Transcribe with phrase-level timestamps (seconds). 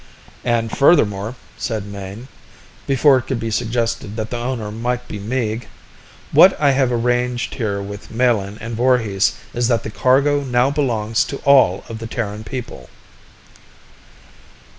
[0.43, 2.27] "And furthermore," said Mayne,
[2.87, 5.67] before it could be suggested that the owner might be Meeg,
[6.31, 11.23] "what I have arranged here with Melin and Voorhis is that the cargo now belongs
[11.25, 12.89] to all of the Terran people."